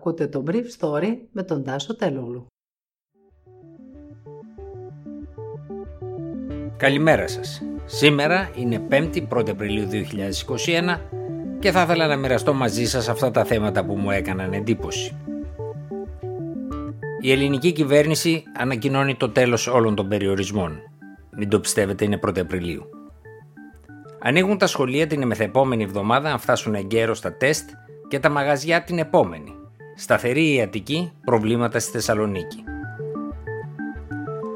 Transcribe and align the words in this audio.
Ακούτε 0.00 0.26
το 0.26 0.44
Brief 0.46 0.64
Story 0.78 1.16
με 1.32 1.42
τον 1.42 1.64
Τάσο 1.64 1.96
Τελούλου. 1.96 2.46
Καλημέρα 6.76 7.28
σας. 7.28 7.62
Σήμερα 7.84 8.50
είναι 8.54 8.86
5η 8.90 9.28
1η 9.28 9.50
Απριλίου 9.50 9.88
2021 9.88 11.00
και 11.58 11.70
θα 11.70 11.82
ήθελα 11.82 12.06
να 12.06 12.16
μοιραστώ 12.16 12.54
μαζί 12.54 12.84
σας 12.84 13.08
αυτά 13.08 13.30
τα 13.30 13.44
θέματα 13.44 13.84
που 13.84 13.96
μου 13.96 14.10
έκαναν 14.10 14.52
εντύπωση. 14.52 15.16
Η 17.20 17.32
ελληνική 17.32 17.72
κυβέρνηση 17.72 18.42
ανακοινώνει 18.58 19.14
το 19.16 19.30
τέλος 19.30 19.66
όλων 19.66 19.94
των 19.94 20.08
περιορισμών. 20.08 20.78
Μην 21.36 21.48
το 21.48 21.60
πιστεύετε 21.60 22.04
είναι 22.04 22.18
1η 22.26 22.38
Απριλίου. 22.38 22.84
Ανοίγουν 24.20 24.58
τα 24.58 24.66
σχολεία 24.66 25.06
την 25.06 25.26
μεθεπόμενη 25.26 25.82
εβδομάδα 25.82 26.32
αν 26.32 26.38
φτάσουν 26.38 26.74
εγκαίρως 26.74 27.18
στα 27.18 27.36
τεστ 27.36 27.70
και 28.08 28.18
τα 28.18 28.28
μαγαζιά 28.28 28.82
την 28.82 28.98
επόμενη. 28.98 29.54
Σταθερή 30.02 30.54
η 30.54 30.60
Αττική, 30.60 31.12
προβλήματα 31.24 31.78
στη 31.78 31.90
Θεσσαλονίκη. 31.90 32.64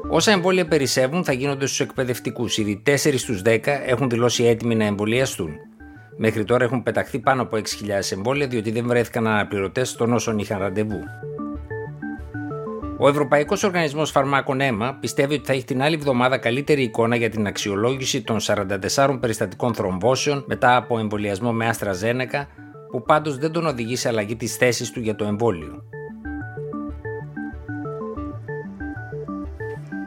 Όσα 0.09 0.31
εμβόλια 0.31 0.67
περισσεύουν 0.67 1.23
θα 1.23 1.33
γίνονται 1.33 1.65
στους 1.65 1.79
εκπαιδευτικούς. 1.79 2.57
Ήδη 2.57 2.81
4 2.85 2.95
στους 3.17 3.41
10 3.45 3.59
έχουν 3.85 4.09
δηλώσει 4.09 4.43
έτοιμοι 4.43 4.75
να 4.75 4.85
εμβολιαστούν. 4.85 5.49
Μέχρι 6.17 6.43
τώρα 6.43 6.63
έχουν 6.63 6.83
πεταχθεί 6.83 7.19
πάνω 7.19 7.41
από 7.41 7.57
6.000 7.57 7.61
εμβόλια 8.11 8.47
διότι 8.47 8.71
δεν 8.71 8.87
βρέθηκαν 8.87 9.27
αναπληρωτές 9.27 9.95
των 9.95 10.13
όσων 10.13 10.37
είχαν 10.37 10.59
ραντεβού. 10.59 10.99
Ο 12.97 13.07
Ευρωπαϊκός 13.07 13.63
Οργανισμός 13.63 14.11
Φαρμάκων 14.11 14.61
ΕΜΑ 14.61 14.97
πιστεύει 14.99 15.33
ότι 15.33 15.45
θα 15.45 15.53
έχει 15.53 15.65
την 15.65 15.81
άλλη 15.81 15.95
εβδομάδα 15.95 16.37
καλύτερη 16.37 16.83
εικόνα 16.83 17.15
για 17.15 17.29
την 17.29 17.47
αξιολόγηση 17.47 18.21
των 18.21 18.37
44 18.95 19.17
περιστατικών 19.19 19.73
θρομβώσεων 19.73 20.43
μετά 20.47 20.75
από 20.75 20.99
εμβολιασμό 20.99 21.51
με 21.51 21.67
Άστρα 21.67 21.93
Ζένεκα, 21.93 22.47
που 22.95 23.03
πάντως 23.03 23.37
δεν 23.37 23.51
τον 23.51 23.65
οδηγεί 23.65 23.95
σε 23.95 24.07
αλλαγή 24.07 24.35
της 24.35 24.55
θέσης 24.55 24.91
του 24.91 24.99
για 24.99 25.15
το 25.15 25.25
εμβόλιο. 25.25 25.83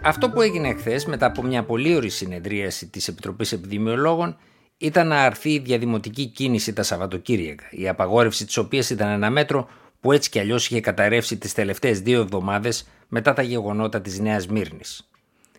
Αυτό 0.02 0.30
που 0.30 0.40
έγινε 0.40 0.74
χθες 0.74 1.04
μετά 1.04 1.26
από 1.26 1.42
μια 1.42 1.64
πολύ 1.64 1.94
ωρη 1.94 2.08
συνεδρίαση 2.08 2.88
της 2.88 3.08
Επιτροπής 3.08 3.52
Επιδημιολόγων 3.52 4.36
ήταν 4.76 5.06
να 5.08 5.22
αρθεί 5.22 5.52
η 5.52 5.58
διαδημοτική 5.58 6.26
κίνηση 6.26 6.72
τα 6.72 6.82
Σαββατοκύριακα, 6.82 7.64
η 7.70 7.88
απαγόρευση 7.88 8.46
της 8.46 8.56
οποίας 8.56 8.90
ήταν 8.90 9.08
ένα 9.08 9.30
μέτρο 9.30 9.68
που 10.00 10.12
έτσι 10.12 10.30
κι 10.30 10.38
αλλιώς 10.38 10.66
είχε 10.66 10.80
καταρρεύσει 10.80 11.36
τις 11.36 11.54
τελευταίες 11.54 12.00
δύο 12.00 12.20
εβδομάδες 12.20 12.88
μετά 13.08 13.32
τα 13.32 13.42
γεγονότα 13.42 14.00
της 14.00 14.18
Νέας 14.18 14.46
Μύρνης. 14.46 15.10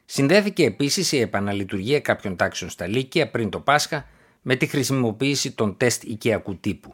Συνδέθηκε 0.06 0.66
επίσης 0.66 1.12
η 1.12 1.20
επαναλειτουργία 1.20 2.00
κάποιων 2.00 2.36
τάξεων 2.36 2.70
στα 2.70 2.88
Λύκεια 2.88 3.30
πριν 3.30 3.50
το 3.50 3.60
Πάσχα 3.60 4.06
με 4.42 4.56
τη 4.56 4.66
χρησιμοποίηση 4.66 5.52
των 5.52 5.78
τεστ 5.78 6.04
οικιακού 6.04 6.56
τύπου. 6.56 6.94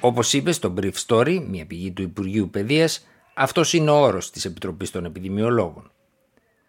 Όπως 0.00 0.32
είπες 0.32 0.56
στο 0.56 0.74
Brief 0.80 0.92
Story, 1.06 1.44
μια 1.48 1.66
πηγή 1.66 1.90
του 1.90 2.02
Υπουργείου 2.02 2.50
Παιδείας, 2.50 3.06
αυτός 3.34 3.72
είναι 3.72 3.90
ο 3.90 4.00
όρος 4.00 4.30
της 4.30 4.44
Επιτροπής 4.44 4.90
των 4.90 5.04
Επιδημιολόγων. 5.04 5.90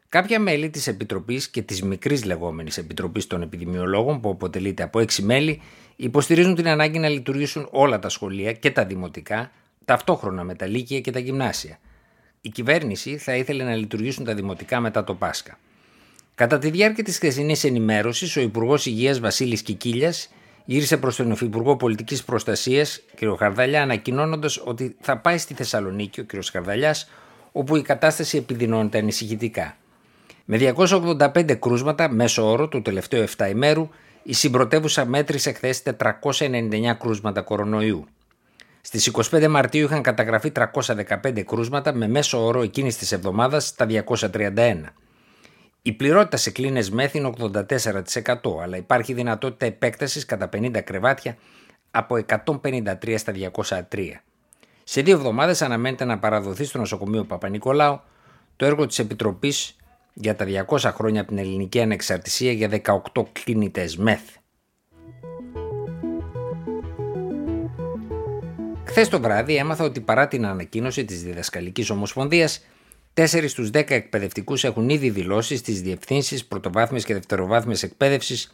Κάποια 0.09 0.39
μέλη 0.39 0.69
της 0.69 0.87
Επιτροπής 0.87 1.49
και 1.49 1.61
της 1.61 1.81
μικρής 1.81 2.25
λεγόμενης 2.25 2.77
Επιτροπής 2.77 3.27
των 3.27 3.41
Επιδημιολόγων, 3.41 4.21
που 4.21 4.29
αποτελείται 4.29 4.83
από 4.83 4.99
έξι 4.99 5.21
μέλη, 5.21 5.61
υποστηρίζουν 5.95 6.55
την 6.55 6.67
ανάγκη 6.67 6.99
να 6.99 7.09
λειτουργήσουν 7.09 7.67
όλα 7.71 7.99
τα 7.99 8.09
σχολεία 8.09 8.53
και 8.53 8.71
τα 8.71 8.85
δημοτικά 8.85 9.51
ταυτόχρονα 9.85 10.43
με 10.43 10.55
τα 10.55 10.65
λύκεια 10.65 11.01
και 11.01 11.11
τα 11.11 11.19
γυμνάσια. 11.19 11.79
Η 12.41 12.49
κυβέρνηση 12.49 13.17
θα 13.17 13.35
ήθελε 13.35 13.63
να 13.63 13.75
λειτουργήσουν 13.75 14.25
τα 14.25 14.33
δημοτικά 14.33 14.79
μετά 14.79 15.03
το 15.03 15.15
Πάσχα. 15.15 15.57
Κατά 16.35 16.57
τη 16.57 16.69
διάρκεια 16.69 17.03
της 17.03 17.15
χθεσινής 17.15 17.63
ενημέρωσης, 17.63 18.35
ο 18.35 18.41
Υπουργός 18.41 18.85
Υγείας 18.85 19.19
Βασίλης 19.19 19.61
Κικίλιας 19.61 20.29
γύρισε 20.65 20.97
προς 20.97 21.15
τον 21.15 21.31
Υφυπουργό 21.31 21.75
Πολιτικής 21.75 22.23
Προστασίας, 22.23 23.01
κ. 23.15 23.37
Χαρδαλιά, 23.37 23.81
ανακοινώνοντας 23.81 24.61
ότι 24.65 24.95
θα 25.01 25.17
πάει 25.17 25.37
στη 25.37 25.53
Θεσσαλονίκη 25.53 26.19
ο 26.19 26.25
κ. 26.25 26.31
Χαρδαλιάς, 26.51 27.09
όπου 27.51 27.75
η 27.75 27.81
κατάσταση 27.81 28.37
επιδεινώνεται 28.37 28.97
ανησυχητικά. 28.97 29.75
Με 30.45 30.57
285 30.57 31.55
κρούσματα 31.59 32.09
μέσω 32.09 32.51
όρο 32.51 32.67
του 32.67 32.81
τελευταίου 32.81 33.23
7 33.37 33.49
ημέρου, 33.49 33.89
η 34.23 34.33
συμπρωτεύουσα 34.33 35.05
μέτρησε 35.05 35.51
χθες 35.51 35.83
499 35.83 36.97
κρούσματα 36.99 37.41
κορονοϊού. 37.41 38.05
Στις 38.81 39.11
25 39.31 39.47
Μαρτίου 39.47 39.85
είχαν 39.85 40.01
καταγραφεί 40.01 40.51
315 40.51 41.43
κρούσματα 41.43 41.93
με 41.93 42.07
μέσο 42.07 42.45
όρο 42.45 42.61
εκείνης 42.61 42.97
της 42.97 43.11
εβδομάδας 43.11 43.75
τα 43.75 43.85
231. 43.85 44.93
Η 45.83 45.91
πληρότητα 45.93 46.37
σε 46.37 46.51
κλίνες 46.51 46.89
μεθ 46.89 47.13
είναι 47.13 47.33
84% 47.39 48.35
αλλά 48.61 48.77
υπάρχει 48.77 49.13
δυνατότητα 49.13 49.65
επέκτασης 49.65 50.25
κατά 50.25 50.49
50 50.53 50.81
κρεβάτια 50.83 51.37
από 51.91 52.25
153 52.27 53.15
στα 53.17 53.33
203. 53.69 53.83
Σε 54.83 55.01
δύο 55.01 55.15
εβδομάδες 55.15 55.61
αναμένεται 55.61 56.05
να 56.05 56.19
παραδοθεί 56.19 56.63
στο 56.63 56.77
νοσοκομείο 56.77 57.23
Παπα-Νικολάου 57.23 58.01
το 58.55 58.65
έργο 58.65 58.85
της 58.85 58.99
Επιτροπής 58.99 59.75
για 60.13 60.35
τα 60.35 60.45
200 60.67 60.77
χρόνια 60.93 61.21
από 61.21 61.29
την 61.29 61.37
ελληνική 61.37 61.81
ανεξαρτησία 61.81 62.51
για 62.51 62.69
18 63.13 63.23
κλίνητες 63.31 63.97
μεθ. 63.97 64.21
Χθες 68.85 69.09
το 69.09 69.19
βράδυ 69.19 69.55
έμαθα 69.55 69.83
ότι 69.83 69.99
παρά 69.99 70.27
την 70.27 70.45
ανακοίνωση 70.45 71.05
της 71.05 71.23
Διδασκαλικής 71.23 71.89
Ομοσπονδίας, 71.89 72.65
4 73.13 73.45
στους 73.47 73.69
10 73.69 73.89
εκπαιδευτικούς 73.91 74.63
έχουν 74.63 74.89
ήδη 74.89 75.09
δηλώσει 75.09 75.57
στις 75.57 75.81
διευθύνσεις 75.81 76.45
πρωτοβάθμιας 76.45 77.05
και 77.05 77.13
δευτεροβάθμιας 77.13 77.83
εκπαίδευσης 77.83 78.53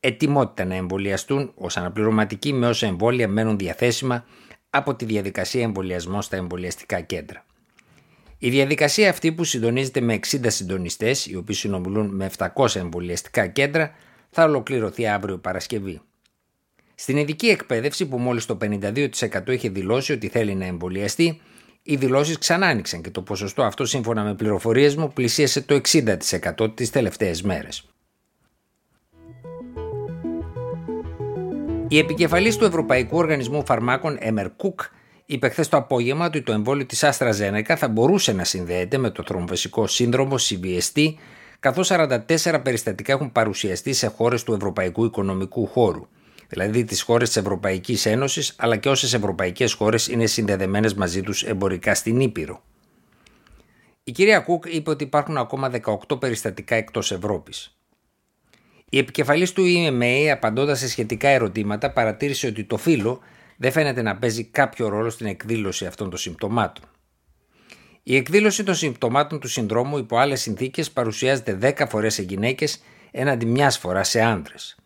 ετοιμότητα 0.00 0.64
να 0.64 0.74
εμβολιαστούν 0.74 1.52
ως 1.54 1.76
αναπληρωματικοί 1.76 2.52
με 2.52 2.68
όσα 2.68 2.86
εμβόλια 2.86 3.28
μένουν 3.28 3.58
διαθέσιμα 3.58 4.24
από 4.70 4.94
τη 4.94 5.04
διαδικασία 5.04 5.62
εμβολιασμού 5.62 6.22
στα 6.22 6.36
εμβολιαστικά 6.36 7.00
κέντρα. 7.00 7.44
Η 8.38 8.50
διαδικασία 8.50 9.10
αυτή 9.10 9.32
που 9.32 9.44
συντονίζεται 9.44 10.00
με 10.00 10.18
60 10.30 10.38
συντονιστές, 10.46 11.26
οι 11.26 11.36
οποίοι 11.36 11.54
συνομιλούν 11.54 12.14
με 12.14 12.30
700 12.38 12.76
εμβολιαστικά 12.76 13.46
κέντρα, 13.46 13.94
θα 14.30 14.44
ολοκληρωθεί 14.44 15.06
αύριο 15.06 15.38
Παρασκευή. 15.38 16.00
Στην 16.94 17.16
ειδική 17.16 17.46
εκπαίδευση 17.46 18.06
που 18.06 18.18
μόλις 18.18 18.46
το 18.46 18.58
52% 18.60 19.08
είχε 19.46 19.68
δηλώσει 19.68 20.12
ότι 20.12 20.28
θέλει 20.28 20.54
να 20.54 20.64
εμβολιαστεί, 20.64 21.40
οι 21.88 21.96
δηλώσεις 21.96 22.38
ξανά 22.38 22.66
άνοιξαν 22.66 23.02
και 23.02 23.10
το 23.10 23.22
ποσοστό 23.22 23.62
αυτό 23.62 23.84
σύμφωνα 23.84 24.22
με 24.22 24.34
πληροφορίες 24.34 24.96
μου 24.96 25.12
πλησίασε 25.12 25.60
το 25.60 25.80
60% 26.58 26.76
τις 26.76 26.90
τελευταίες 26.90 27.42
μέρες. 27.42 27.88
Η 31.88 31.98
επικεφαλής 31.98 32.56
του 32.56 32.64
Ευρωπαϊκού 32.64 33.16
Οργανισμού 33.16 33.64
Φαρμάκων 33.64 34.16
Έμερ 34.20 34.50
Κουκ 34.56 34.80
είπε 35.26 35.48
χθες 35.48 35.68
το 35.68 35.76
απόγευμα 35.76 36.26
ότι 36.26 36.42
το 36.42 36.52
εμβόλιο 36.52 36.86
της 36.86 37.04
Άστρα 37.04 37.32
Ζένεκα 37.32 37.76
θα 37.76 37.88
μπορούσε 37.88 38.32
να 38.32 38.44
συνδέεται 38.44 38.98
με 38.98 39.10
το 39.10 39.22
θρομβεσικό 39.26 39.86
σύνδρομο 39.86 40.36
CVST 40.38 41.14
καθώς 41.60 41.90
44 41.92 42.60
περιστατικά 42.62 43.12
έχουν 43.12 43.32
παρουσιαστεί 43.32 43.92
σε 43.92 44.06
χώρες 44.06 44.42
του 44.42 44.52
Ευρωπαϊκού 44.52 45.04
Οικονομικού 45.04 45.66
Χώρου 45.66 46.06
δηλαδή 46.48 46.84
τις 46.84 47.02
χώρες 47.02 47.28
της 47.28 47.36
Ευρωπαϊκής 47.36 48.06
Ένωσης 48.06 48.54
αλλά 48.58 48.76
και 48.76 48.88
όσες 48.88 49.12
ευρωπαϊκές 49.14 49.72
χώρες 49.72 50.08
είναι 50.08 50.26
συνδεδεμένες 50.26 50.94
μαζί 50.94 51.22
τους 51.22 51.42
εμπορικά 51.42 51.94
στην 51.94 52.20
Ήπειρο. 52.20 52.62
Η 54.04 54.12
κυρία 54.12 54.40
Κουκ 54.40 54.64
είπε 54.66 54.90
ότι 54.90 55.04
υπάρχουν 55.04 55.36
ακόμα 55.36 55.70
18 56.08 56.20
περιστατικά 56.20 56.74
εκτός 56.74 57.12
Ευρώπης. 57.12 57.76
Η 58.90 58.98
επικεφαλής 58.98 59.52
του 59.52 59.64
EMA 59.66 60.28
απαντώντας 60.32 60.78
σε 60.78 60.88
σχετικά 60.88 61.28
ερωτήματα 61.28 61.92
παρατήρησε 61.92 62.46
ότι 62.46 62.64
το 62.64 62.76
φύλλο 62.76 63.20
δεν 63.56 63.72
φαίνεται 63.72 64.02
να 64.02 64.16
παίζει 64.16 64.44
κάποιο 64.44 64.88
ρόλο 64.88 65.10
στην 65.10 65.26
εκδήλωση 65.26 65.86
αυτών 65.86 66.10
των 66.10 66.18
συμπτωμάτων. 66.18 66.84
Η 68.02 68.16
εκδήλωση 68.16 68.64
των 68.64 68.74
συμπτωμάτων 68.74 69.40
του 69.40 69.48
συνδρόμου 69.48 69.98
υπό 69.98 70.16
άλλες 70.16 70.40
συνθήκες 70.40 70.90
παρουσιάζεται 70.90 71.58
10 71.62 71.86
φορές 71.88 72.14
σε 72.14 72.22
γυναίκες 72.22 72.82
έναντι 73.10 73.46
μιας 73.46 73.78
φοράς 73.78 74.08
σε 74.08 74.20
άντρες. 74.20 74.76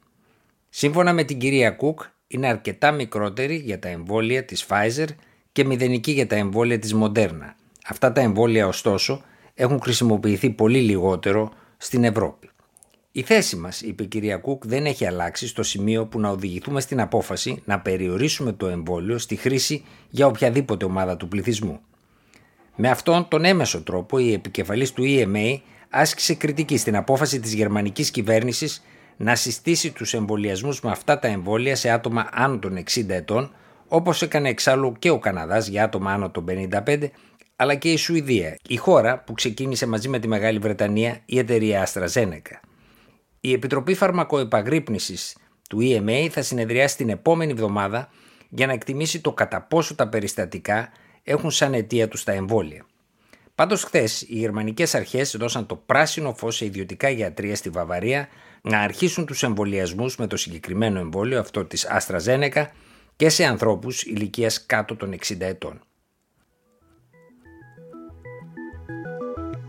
Σύμφωνα 0.73 1.13
με 1.13 1.25
την 1.25 1.39
κυρία 1.39 1.71
Κουκ, 1.71 2.01
είναι 2.27 2.49
αρκετά 2.49 2.93
μικρότερη 2.93 3.57
για 3.57 3.79
τα 3.79 3.89
εμβόλια 3.89 4.45
της 4.45 4.67
Pfizer 4.69 5.07
και 5.53 5.65
μηδενική 5.65 6.13
για 6.13 6.27
τα 6.27 6.37
εμβόλια 6.37 6.79
της 6.79 6.95
Moderna. 7.01 7.55
Αυτά 7.87 8.13
τα 8.13 8.21
εμβόλια 8.21 8.67
ωστόσο 8.67 9.23
έχουν 9.55 9.81
χρησιμοποιηθεί 9.81 10.51
πολύ 10.51 10.79
λιγότερο 10.81 11.53
στην 11.77 12.05
Ευρώπη. 12.05 12.51
Η 13.13 13.23
θέση 13.23 13.57
μας, 13.57 13.81
είπε 13.81 14.03
η 14.03 14.07
κυρία 14.07 14.37
Κουκ, 14.37 14.67
δεν 14.67 14.87
έχει 14.87 15.07
αλλάξει 15.07 15.47
στο 15.47 15.63
σημείο 15.63 16.07
που 16.07 16.21
να 16.21 16.29
οδηγηθούμε 16.29 16.81
στην 16.81 17.01
απόφαση 17.01 17.63
να 17.65 17.81
περιορίσουμε 17.81 18.53
το 18.53 18.67
εμβόλιο 18.67 19.19
στη 19.19 19.37
χρήση 19.37 19.85
για 20.11 20.27
οποιαδήποτε 20.27 20.85
ομάδα 20.85 21.17
του 21.17 21.29
πληθυσμού. 21.29 21.81
Με 22.77 22.89
αυτόν 22.89 23.29
τον 23.29 23.45
έμεσο 23.45 23.83
τρόπο 23.83 24.19
η 24.19 24.33
επικεφαλής 24.33 24.93
του 24.93 25.03
EMA 25.07 25.57
άσκησε 25.91 26.35
κριτική 26.35 26.77
στην 26.77 26.97
απόφαση 26.97 27.41
της 27.41 27.55
γερμανικής 27.55 28.11
κυβέρνησης 28.11 28.83
να 29.23 29.35
συστήσει 29.35 29.93
τους 29.93 30.15
εμβολιασμούς 30.15 30.81
με 30.81 30.91
αυτά 30.91 31.19
τα 31.19 31.29
εμβόλια 31.29 31.77
σε 31.77 31.91
άτομα 31.91 32.29
άνω 32.33 32.59
των 32.59 32.77
60 32.77 33.09
ετών, 33.09 33.55
όπως 33.89 34.23
έκανε 34.23 34.49
εξάλλου 34.49 34.93
και 34.99 35.11
ο 35.11 35.19
Καναδάς 35.19 35.67
για 35.67 35.85
άτομα 35.85 36.13
άνω 36.13 36.31
των 36.31 36.45
55, 36.87 37.11
αλλά 37.57 37.75
και 37.75 37.93
η 37.93 37.97
Σουηδία, 37.97 38.57
η 38.69 38.77
χώρα 38.77 39.19
που 39.25 39.33
ξεκίνησε 39.33 39.87
μαζί 39.87 40.09
με 40.09 40.19
τη 40.19 40.29
Μεγάλη 40.29 40.59
Βρετανία 40.59 41.21
η 41.25 41.39
εταιρεία 41.39 41.87
AstraZeneca. 41.87 42.61
Η 43.41 43.53
Επιτροπή 43.53 43.95
Φαρμακοεπαγρύπνησης 43.95 45.37
του 45.69 45.79
EMA 45.81 46.29
θα 46.31 46.43
συνεδριάσει 46.43 46.97
την 46.97 47.09
επόμενη 47.09 47.53
εβδομάδα 47.53 48.09
για 48.49 48.67
να 48.67 48.73
εκτιμήσει 48.73 49.21
το 49.21 49.33
κατά 49.33 49.63
πόσο 49.63 49.95
τα 49.95 50.09
περιστατικά 50.09 50.89
έχουν 51.23 51.51
σαν 51.51 51.75
αιτία 51.75 52.09
τους 52.09 52.25
τα 52.25 52.33
εμβόλια. 52.33 52.85
Πάντως, 53.61 53.83
χθες 53.83 54.23
οι 54.23 54.35
γερμανικές 54.35 54.95
αρχές 54.95 55.37
δώσαν 55.37 55.67
το 55.67 55.77
πράσινο 55.77 56.35
φως 56.35 56.57
σε 56.57 56.65
ιδιωτικά 56.65 57.09
γιατρία 57.09 57.57
στη 57.57 57.71
Βαβαρία 57.71 58.29
να 58.63 58.79
αρχίσουν 58.79 59.27
τους 59.27 59.43
εμβολιασμούς 59.43 60.17
με 60.17 60.27
το 60.27 60.37
συγκεκριμένο 60.37 60.99
εμβόλιο, 60.99 61.39
αυτό 61.41 61.65
της 61.65 61.87
AstraZeneca, 61.99 62.67
και 63.17 63.29
σε 63.29 63.45
ανθρώπους 63.45 64.03
ηλικίας 64.03 64.67
κάτω 64.67 64.97
των 64.97 65.13
60 65.13 65.47
ετών. 65.47 65.81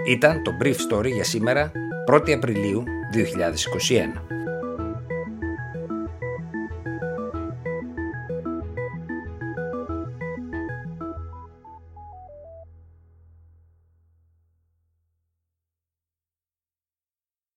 Ήταν 0.08 0.44
το 0.44 0.52
Brief 0.64 0.76
Story 0.90 1.12
για 1.12 1.24
σήμερα, 1.24 1.72
1η 2.12 2.32
Απριλίου 2.32 2.84
2021. 3.14 4.41